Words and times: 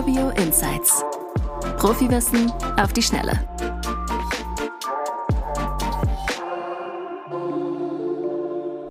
Urbio 0.00 0.30
Insights. 0.30 1.04
Profiwissen 1.76 2.50
auf 2.78 2.94
die 2.94 3.02
Schnelle. 3.02 3.32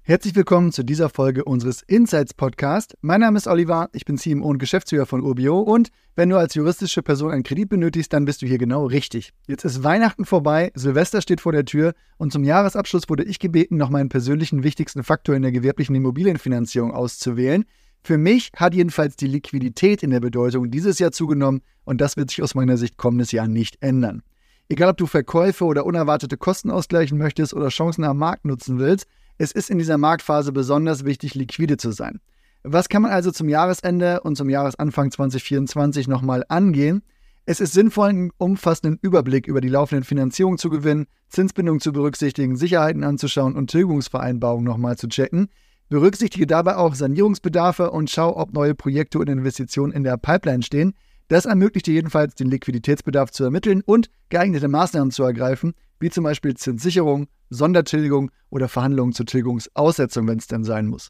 Herzlich 0.03 0.35
willkommen 0.35 0.71
zu 0.71 0.83
dieser 0.83 1.09
Folge 1.09 1.45
unseres 1.45 1.81
Insights 1.81 2.35
Podcast. 2.35 2.95
Mein 3.01 3.21
Name 3.21 3.37
ist 3.37 3.47
Oliver, 3.47 3.89
ich 3.91 4.05
bin 4.05 4.19
CMO 4.19 4.49
und 4.49 4.59
Geschäftsführer 4.59 5.07
von 5.07 5.23
Urbio 5.23 5.57
und 5.57 5.89
wenn 6.15 6.29
du 6.29 6.37
als 6.37 6.53
juristische 6.53 7.01
Person 7.01 7.31
einen 7.31 7.41
Kredit 7.41 7.69
benötigst, 7.69 8.13
dann 8.13 8.25
bist 8.25 8.43
du 8.43 8.45
hier 8.45 8.59
genau 8.59 8.85
richtig. 8.85 9.33
Jetzt 9.47 9.65
ist 9.65 9.83
Weihnachten 9.83 10.25
vorbei, 10.25 10.71
Silvester 10.75 11.23
steht 11.23 11.41
vor 11.41 11.53
der 11.53 11.65
Tür 11.65 11.93
und 12.17 12.31
zum 12.31 12.43
Jahresabschluss 12.43 13.09
wurde 13.09 13.23
ich 13.23 13.39
gebeten, 13.39 13.77
noch 13.77 13.89
meinen 13.89 14.09
persönlichen 14.09 14.61
wichtigsten 14.61 15.01
Faktor 15.01 15.33
in 15.33 15.41
der 15.41 15.51
gewerblichen 15.51 15.95
Immobilienfinanzierung 15.95 16.93
auszuwählen. 16.93 17.65
Für 18.01 18.17
mich 18.17 18.51
hat 18.55 18.73
jedenfalls 18.73 19.15
die 19.15 19.27
Liquidität 19.27 20.03
in 20.03 20.09
der 20.09 20.19
Bedeutung 20.19 20.71
dieses 20.71 20.99
Jahr 20.99 21.11
zugenommen 21.11 21.61
und 21.83 22.01
das 22.01 22.17
wird 22.17 22.29
sich 22.29 22.41
aus 22.41 22.55
meiner 22.55 22.77
Sicht 22.77 22.97
kommendes 22.97 23.31
Jahr 23.31 23.47
nicht 23.47 23.77
ändern. 23.81 24.21
Egal 24.69 24.89
ob 24.89 24.97
du 24.97 25.07
Verkäufe 25.07 25.65
oder 25.65 25.85
unerwartete 25.85 26.37
Kosten 26.37 26.69
ausgleichen 26.69 27.17
möchtest 27.17 27.53
oder 27.53 27.69
Chancen 27.69 28.03
am 28.03 28.17
Markt 28.17 28.45
nutzen 28.45 28.79
willst, 28.79 29.07
es 29.37 29.51
ist 29.51 29.69
in 29.69 29.77
dieser 29.77 29.97
Marktphase 29.97 30.51
besonders 30.51 31.05
wichtig, 31.05 31.33
liquide 31.33 31.77
zu 31.77 31.91
sein. 31.91 32.19
Was 32.63 32.89
kann 32.89 33.01
man 33.01 33.11
also 33.11 33.31
zum 33.31 33.47
Jahresende 33.47 34.21
und 34.21 34.35
zum 34.35 34.49
Jahresanfang 34.49 35.11
2024 35.11 36.07
nochmal 36.07 36.43
angehen? 36.49 37.03
Es 37.45 37.59
ist 37.59 37.73
sinnvoll, 37.73 38.09
einen 38.09 38.31
umfassenden 38.37 38.99
Überblick 39.01 39.47
über 39.47 39.61
die 39.61 39.69
laufenden 39.69 40.03
Finanzierungen 40.03 40.59
zu 40.59 40.69
gewinnen, 40.69 41.07
Zinsbindung 41.29 41.79
zu 41.79 41.91
berücksichtigen, 41.91 42.57
Sicherheiten 42.57 43.03
anzuschauen 43.03 43.55
und 43.55 43.71
Tilgungsvereinbarungen 43.71 44.65
nochmal 44.65 44.97
zu 44.97 45.07
checken. 45.07 45.47
Berücksichtige 45.89 46.45
dabei 46.45 46.75
auch 46.75 46.93
Sanierungsbedarfe 46.93 47.89
und 47.89 48.11
schau, 48.11 48.37
ob 48.37 48.53
neue 48.53 48.75
Projekte 48.75 49.17
und 49.17 49.27
Investitionen 49.27 49.91
in 49.91 50.03
der 50.03 50.17
Pipeline 50.17 50.61
stehen. 50.61 50.93
Das 51.29 51.45
ermöglicht 51.45 51.87
dir 51.87 51.95
jedenfalls, 51.95 52.35
den 52.35 52.49
Liquiditätsbedarf 52.49 53.31
zu 53.31 53.43
ermitteln 53.43 53.81
und 53.85 54.09
geeignete 54.29 54.67
Maßnahmen 54.67 55.11
zu 55.11 55.23
ergreifen, 55.23 55.73
wie 55.99 56.11
zum 56.11 56.23
Beispiel 56.23 56.55
Zinssicherung, 56.55 57.27
Sondertilgung 57.49 58.29
oder 58.51 58.67
Verhandlungen 58.67 59.13
zur 59.13 59.25
Tilgungsaussetzung, 59.25 60.27
wenn 60.27 60.37
es 60.37 60.47
denn 60.47 60.63
sein 60.63 60.87
muss. 60.87 61.09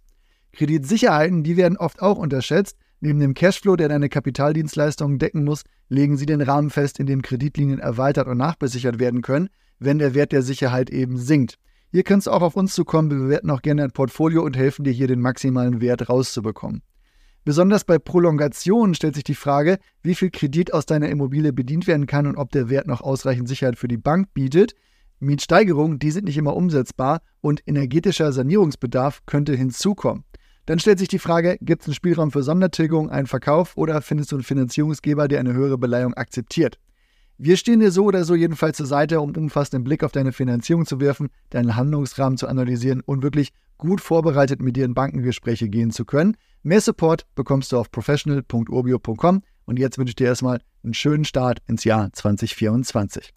Kreditsicherheiten, 0.54 1.44
die 1.44 1.58
werden 1.58 1.78
oft 1.78 2.02
auch 2.02 2.18
unterschätzt. 2.18 2.78
Neben 3.02 3.20
dem 3.20 3.34
Cashflow, 3.34 3.76
der 3.76 3.90
deine 3.90 4.10
Kapitaldienstleistungen 4.10 5.20
decken 5.20 5.44
muss, 5.44 5.64
legen 5.90 6.18
sie 6.18 6.26
den 6.26 6.42
Rahmen 6.42 6.70
fest, 6.70 7.00
in 7.00 7.06
dem 7.06 7.22
Kreditlinien 7.22 7.80
erweitert 7.80 8.28
und 8.28 8.38
nachbesichert 8.38 9.00
werden 9.00 9.22
können, 9.22 9.50
wenn 9.78 10.00
der 10.00 10.14
Wert 10.14 10.32
der 10.32 10.42
Sicherheit 10.42 10.90
eben 10.90 11.18
sinkt. 11.18 11.58
Hier 11.92 12.04
kannst 12.04 12.28
du 12.28 12.32
auch 12.32 12.44
auf 12.44 12.56
uns 12.56 12.76
zukommen, 12.76 13.10
wir 13.10 13.18
bewerten 13.18 13.50
auch 13.50 13.64
gerne 13.64 13.84
ein 13.84 13.92
Portfolio 13.92 14.44
und 14.44 14.56
helfen 14.56 14.84
dir 14.84 14.94
hier 14.94 15.08
den 15.08 15.22
maximalen 15.22 15.82
Wert 15.82 16.08
rauszubekommen. 16.08 16.84
Besonders 17.46 17.84
bei 17.84 17.98
Prolongationen 17.98 18.94
stellt 18.94 19.16
sich 19.16 19.24
die 19.24 19.34
Frage, 19.34 19.80
wie 20.04 20.14
viel 20.14 20.30
Kredit 20.30 20.72
aus 20.72 20.86
deiner 20.86 21.10
Immobilie 21.10 21.52
bedient 21.52 21.88
werden 21.88 22.06
kann 22.06 22.28
und 22.28 22.36
ob 22.36 22.52
der 22.52 22.70
Wert 22.70 22.86
noch 22.86 23.02
ausreichend 23.02 23.48
Sicherheit 23.48 23.76
für 23.76 23.88
die 23.88 23.98
Bank 23.98 24.36
bietet. 24.36 24.76
Mietsteigerungen, 25.20 25.98
die 25.98 26.12
sind 26.12 26.26
nicht 26.26 26.38
immer 26.38 26.56
umsetzbar 26.56 27.22
und 27.42 27.68
energetischer 27.68 28.32
Sanierungsbedarf 28.34 29.26
könnte 29.26 29.56
hinzukommen. 29.56 30.26
Dann 30.68 30.78
stellt 30.78 31.00
sich 31.00 31.08
die 31.08 31.18
Frage, 31.18 31.58
gibt 31.60 31.82
es 31.82 31.88
einen 31.88 31.96
Spielraum 31.96 32.32
für 32.32 32.44
Sondertilgung, 32.44 33.10
einen 33.10 33.26
Verkauf 33.26 33.76
oder 33.78 34.04
findest 34.04 34.32
du 34.32 34.36
einen 34.36 34.44
Finanzierungsgeber, 34.44 35.28
der 35.28 35.40
eine 35.40 35.54
höhere 35.54 35.80
Beleihung 35.80 36.14
akzeptiert? 36.14 36.78
Wir 37.42 37.56
stehen 37.56 37.80
dir 37.80 37.90
so 37.90 38.04
oder 38.04 38.26
so 38.26 38.36
jedenfalls 38.36 38.76
zur 38.76 38.86
Seite, 38.86 39.22
um 39.22 39.34
umfassenden 39.34 39.86
Blick 39.86 40.04
auf 40.04 40.12
deine 40.12 40.34
Finanzierung 40.34 40.86
zu 40.86 41.00
werfen, 41.00 41.30
deinen 41.52 41.78
Handlungsrahmen 41.78 42.38
zu 42.38 42.50
analysieren 42.50 43.00
und 43.00 43.24
wirklich 43.24 43.54
gut 43.78 44.02
vorbereitet 44.02 44.62
mit 44.62 44.76
dir 44.76 44.84
in 44.84 44.94
Bankengespräche 44.94 45.70
gehen 45.70 45.92
zu 45.92 46.04
können. 46.04 46.36
Mehr 46.64 46.82
Support 46.82 47.26
bekommst 47.36 47.72
du 47.72 47.78
auf 47.78 47.92
professional.urbio.com 47.92 49.42
und 49.64 49.80
jetzt 49.80 49.98
wünsche 49.98 50.10
ich 50.10 50.16
dir 50.18 50.28
erstmal 50.28 50.60
einen 50.84 50.94
schönen 50.94 51.24
Start 51.24 51.60
ins 51.66 51.86
Jahr 51.86 52.12
2024. 52.12 53.32